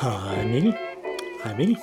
[0.00, 0.74] Hej Mikkel.
[1.44, 1.76] Hej Mikkel.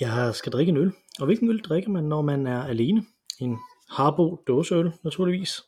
[0.00, 0.92] Jeg skal drikke en øl.
[1.20, 3.06] Og hvilken øl drikker man, når man er alene?
[3.40, 3.58] En
[3.90, 5.60] Harbo dåseøl, naturligvis.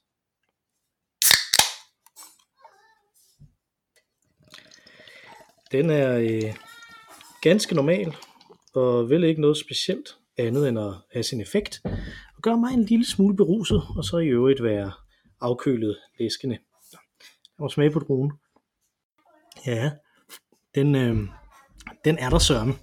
[5.73, 6.55] Den er øh,
[7.43, 8.17] ganske normal,
[8.75, 11.81] og vel ikke noget specielt andet end at have sin effekt,
[12.37, 14.93] og gøre mig en lille smule beruset, og så i øvrigt være
[15.41, 16.59] afkølet læskende.
[16.93, 17.01] Jeg
[17.59, 18.33] må smage på druen.
[19.67, 19.91] Ja,
[20.75, 21.40] den, øh,
[22.05, 22.75] den er der sørme.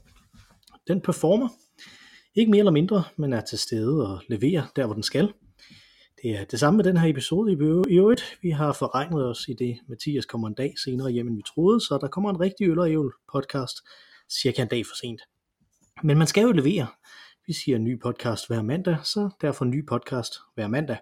[0.88, 1.50] Den performer.
[2.36, 5.34] Ikke mere eller mindre, men er til stede og leverer der, hvor den skal.
[6.22, 7.56] Det er det samme med den her episode i
[7.96, 8.38] øvrigt.
[8.42, 11.82] Vi har forregnet os i det, Mathias kommer en dag senere hjem, end vi troede,
[11.82, 13.78] så der kommer en rigtig øl og ævl podcast
[14.42, 15.22] cirka en dag for sent.
[16.04, 16.88] Men man skal jo levere.
[17.48, 20.98] Vi siger ny podcast hver mandag, så derfor ny podcast hver mandag.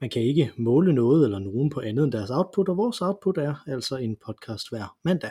[0.00, 3.38] Man kan ikke måle noget eller nogen på andet end deres output, og vores output
[3.38, 5.30] er altså en podcast hver mandag.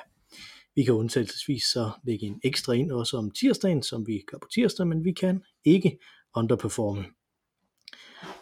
[0.75, 4.47] Vi kan undtagelsesvis så lægge en ekstra ind også om tirsdagen, som vi gør på
[4.53, 5.99] tirsdag, men vi kan ikke
[6.35, 7.05] underperforme.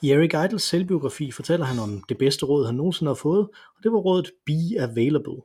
[0.01, 3.83] I Eric Idles selvbiografi fortæller han om det bedste råd, han nogensinde har fået, og
[3.83, 5.41] det var rådet Be Available.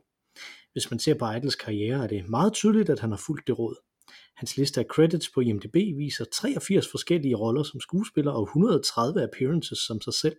[0.71, 3.59] Hvis man ser på Idles karriere, er det meget tydeligt, at han har fulgt det
[3.59, 3.75] råd.
[4.35, 9.79] Hans liste af credits på IMDb viser 83 forskellige roller som skuespiller og 130 appearances
[9.79, 10.35] som sig selv.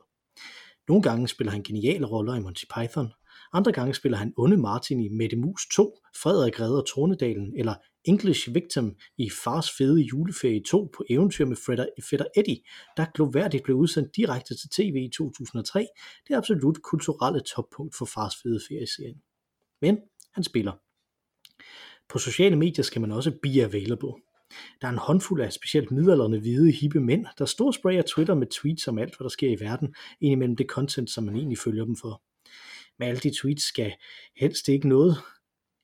[0.88, 3.12] Nogle gange spiller han geniale roller i Monty Python,
[3.52, 8.54] andre gange spiller han onde Martin i Mette Mus 2, Frederik Redder Tornedalen eller English
[8.54, 11.56] Victim i Fars fede juleferie 2 på eventyr med
[12.10, 12.60] Fætter Eddie,
[12.96, 15.86] der gloværdigt blev udsendt direkte til tv i 2003.
[16.28, 19.22] Det er absolut kulturelle toppunkt for Fars fede ferieserien.
[19.80, 19.98] Men
[20.34, 20.72] han spiller.
[22.08, 24.12] På sociale medier skal man også be available.
[24.80, 28.88] Der er en håndfuld af specielt midalderne hvide, hippe mænd, der storsprayer Twitter med tweets
[28.88, 31.96] om alt, hvad der sker i verden, indimellem det content, som man egentlig følger dem
[31.96, 32.22] for
[33.00, 33.92] med alle de tweets skal
[34.36, 35.16] helst ikke noget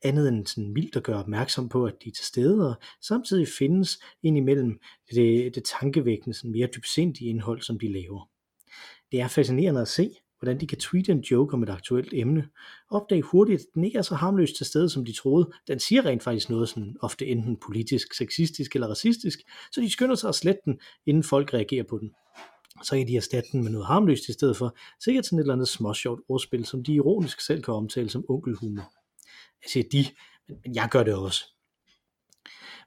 [0.02, 3.48] andet end sådan mildt at gøre opmærksom på, at de er til stede, og samtidig
[3.58, 8.30] findes indimellem det, det tankevækkende, sådan mere dybsindige indhold, som de laver.
[9.12, 12.48] Det er fascinerende at se, hvordan de kan tweete en joke om et aktuelt emne,
[12.90, 15.50] opdage hurtigt, at den ikke er så harmløst til stede, som de troede.
[15.68, 19.38] Den siger rent faktisk noget sådan ofte enten politisk, sexistisk eller racistisk,
[19.72, 22.10] så de skynder sig at slette den, inden folk reagerer på den.
[22.82, 25.54] Så kan de erstatte den med noget harmløst i stedet for, sikkert sådan et eller
[25.54, 28.92] andet småsjovt ordspil, som de ironisk selv kan omtale som onkelhumor.
[29.62, 30.04] Jeg siger de,
[30.48, 31.44] men jeg gør det også.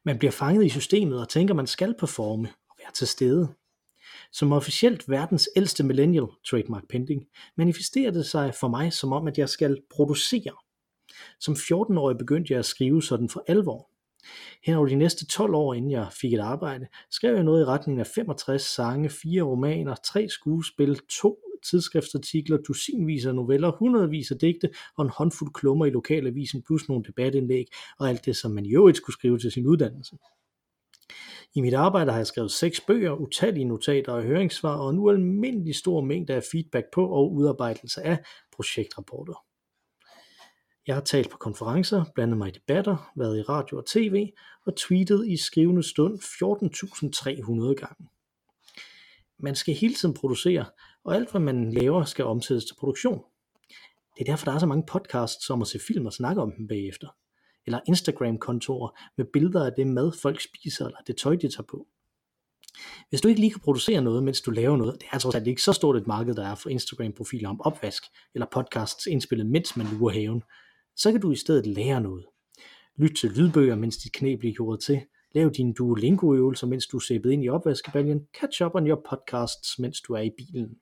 [0.06, 3.54] Man bliver fanget i systemet og tænker, man skal performe og være til stede.
[4.32, 7.26] Som officielt verdens ældste millennial, trademark pending,
[7.58, 10.56] manifesterer det sig for mig som om, at jeg skal producere.
[11.40, 13.89] Som 14-årig begyndte jeg at skrive sådan for alvor.
[14.66, 17.66] Hen over de næste 12 år, inden jeg fik et arbejde, skrev jeg noget i
[17.66, 24.38] retning af 65 sange, fire romaner, tre skuespil, to tidsskriftsartikler, dusinvis af noveller, hundredvis af
[24.38, 27.66] digte og en håndfuld klummer i lokalavisen, plus nogle debatindlæg
[28.00, 30.18] og alt det, som man i øvrigt skulle skrive til sin uddannelse.
[31.56, 35.76] I mit arbejde har jeg skrevet seks bøger, utallige notater og høringssvar og en ualmindelig
[35.76, 38.18] stor mængde af feedback på og udarbejdelse af
[38.52, 39.49] projektrapporter.
[40.90, 44.30] Jeg har talt på konferencer, blandet mig i debatter, været i radio og tv
[44.66, 48.10] og tweetet i skrivende stund 14.300 gange.
[49.40, 50.66] Man skal hele tiden producere,
[51.04, 53.24] og alt hvad man laver skal omsættes til produktion.
[54.18, 56.52] Det er derfor, der er så mange podcasts som at se film og snakke om
[56.58, 57.08] dem bagefter.
[57.66, 61.88] Eller Instagram-kontorer med billeder af det mad, folk spiser, eller det tøj, de tager på.
[63.10, 65.48] Hvis du ikke lige kan producere noget, mens du laver noget, det er trods alt
[65.48, 69.78] ikke så stort et marked, der er for Instagram-profiler om opvask, eller podcasts indspillet, mens
[69.78, 70.44] man lurer haven,
[71.00, 72.26] så kan du i stedet lære noget.
[72.98, 75.02] Lyt til lydbøger, mens dit knæ bliver gjort til.
[75.36, 78.28] Lav dine Duolingo-øvelser, mens du sæbet ind i opvaskebaljen.
[78.40, 80.78] Catch up on your podcasts, mens du er i bilen.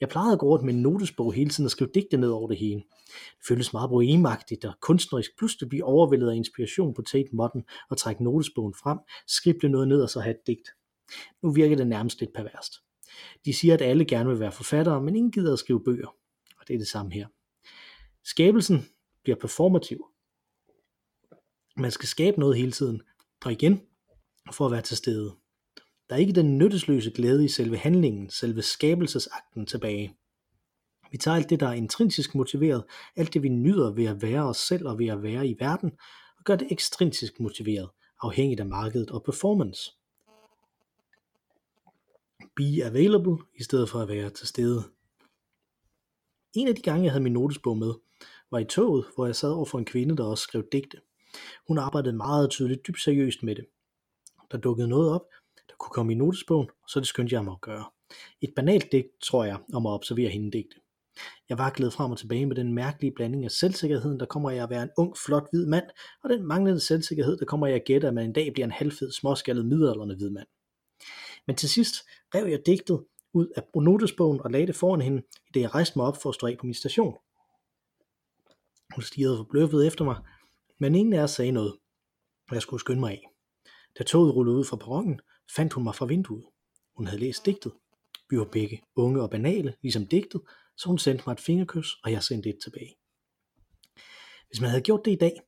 [0.00, 2.48] Jeg plejede at gå rundt med en notesbog hele tiden og skrive digte ned over
[2.48, 2.82] det hele.
[3.06, 7.96] Det føltes meget boemagtigt og kunstnerisk pludselig blive overvældet af inspiration på Tate Modern og
[7.98, 10.68] trække notesbogen frem, skrible noget ned og så have et digt.
[11.42, 12.72] Nu virker det nærmest lidt perverst.
[13.44, 16.08] De siger, at alle gerne vil være forfattere, men ingen gider at skrive bøger.
[16.60, 17.26] Og det er det samme her.
[18.24, 18.86] Skabelsen
[19.22, 20.06] bliver performativ.
[21.76, 23.02] Man skal skabe noget hele tiden,
[23.44, 23.80] og igen,
[24.52, 25.36] for at være til stede.
[26.08, 30.16] Der er ikke den nyttesløse glæde i selve handlingen, selve skabelsesakten tilbage.
[31.12, 32.84] Vi tager alt det, der er intrinsisk motiveret,
[33.16, 35.90] alt det vi nyder ved at være os selv og ved at være i verden,
[36.38, 37.90] og gør det ekstrinsisk motiveret,
[38.22, 39.92] afhængigt af markedet og performance.
[42.56, 44.84] Be available i stedet for at være til stede.
[46.54, 47.94] En af de gange, jeg havde min notesbog med,
[48.50, 51.00] var i toget, hvor jeg sad over for en kvinde, der også skrev digte.
[51.68, 53.66] Hun arbejdede meget tydeligt dybt seriøst med det.
[54.52, 55.24] Der dukkede noget op,
[55.68, 57.84] der kunne komme i notesbogen, så det skyndte jeg mig at gøre.
[58.40, 60.76] Et banalt digt, tror jeg, om at observere hende digte.
[61.48, 64.62] Jeg var glædet frem og tilbage med den mærkelige blanding af selvsikkerheden, der kommer jeg
[64.62, 65.84] at være en ung, flot hvid mand,
[66.24, 68.72] og den manglende selvsikkerhed, der kommer jeg at gætte, at man en dag bliver en
[68.72, 70.46] halvfed, småskaldet, midalderne hvid mand.
[71.46, 71.94] Men til sidst
[72.34, 73.04] rev jeg digtet
[73.34, 76.28] ud af notesbogen og lagde det foran hende, i det jeg rejste mig op for
[76.28, 77.14] at stå af på min station.
[78.94, 80.16] Hun stirrede forbløffet efter mig,
[80.78, 81.72] men ingen af os sagde noget,
[82.48, 83.22] og jeg skulle skynde mig af.
[83.98, 85.20] Da toget rullede ud fra perronen,
[85.56, 86.44] fandt hun mig fra vinduet.
[86.96, 87.72] Hun havde læst digtet.
[88.30, 90.40] Vi var begge unge og banale, ligesom digtet,
[90.76, 92.96] så hun sendte mig et fingerkys, og jeg sendte et tilbage.
[94.48, 95.40] Hvis man havde gjort det i dag,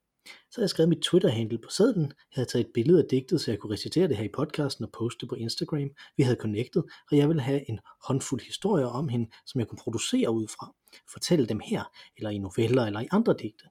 [0.53, 3.41] så havde jeg skrevet mit Twitter-handle på sædlen, jeg havde taget et billede af digtet,
[3.41, 5.91] så jeg kunne recitere det her i podcasten og poste på Instagram.
[6.17, 9.79] Vi havde connectet, og jeg ville have en håndfuld historier om hende, som jeg kunne
[9.79, 10.75] producere ud fra.
[11.13, 11.85] Fortælle dem her,
[12.17, 13.65] eller i noveller, eller i andre digte.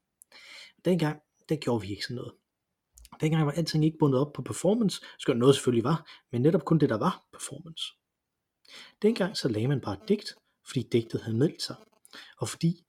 [0.85, 1.19] Dengang,
[1.49, 2.33] der gjorde vi ikke sådan noget.
[3.21, 6.79] Dengang var alting ikke bundet op på performance, skønt noget selvfølgelig var, men netop kun
[6.79, 7.93] det der var performance.
[9.01, 10.35] Dengang så lagde man bare et digt,
[10.67, 11.75] fordi digtet havde meldt sig,
[12.37, 12.85] og fordi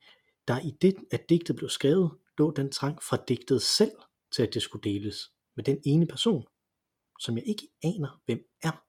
[0.48, 3.92] der i det, at digtet blev skrevet, lå den trang fra digtet selv
[4.32, 5.16] til at det skulle deles
[5.56, 6.44] med den ene person,
[7.20, 8.84] som jeg ikke aner hvem er,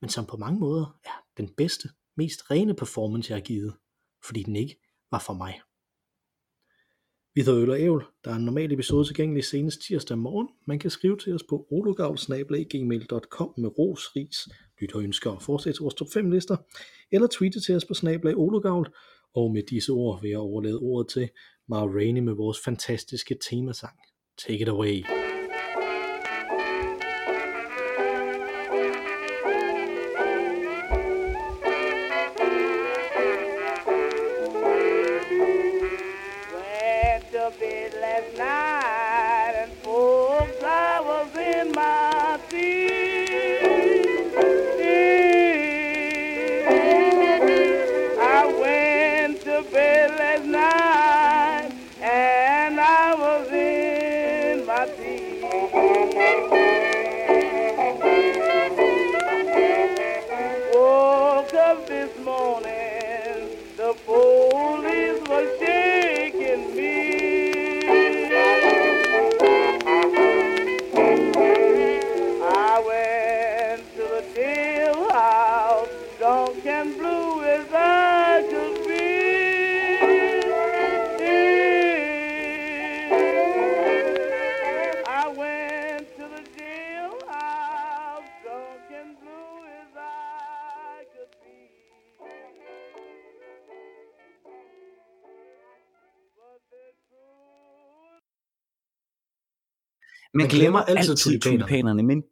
[0.00, 3.74] men som på mange måder er den bedste, mest rene performance jeg har givet,
[4.26, 4.80] fordi den ikke
[5.10, 5.60] var for mig.
[7.34, 8.04] Vi hedder Øl og Ævl.
[8.24, 10.48] Der er en normal episode tilgængelig senest tirsdag morgen.
[10.66, 14.48] Man kan skrive til os på olugavl.gmail.com med ros, ris,
[14.80, 16.56] lytter ønsker og forslag til vores top 5 lister,
[17.12, 18.94] eller tweete til os på snablag olugavl,
[19.34, 21.30] Og med disse ord vil jeg overlade ordet til
[21.70, 23.98] Mara Rainey med vores fantastiske temasang.
[24.38, 25.04] Take it away.
[38.00, 40.62] Last night and folks
[100.38, 101.62] Man Man glemmer glemmer altid altid tulipanerne.
[101.62, 102.22] tulipanerne, men